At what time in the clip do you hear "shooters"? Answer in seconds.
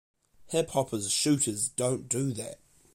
1.11-1.69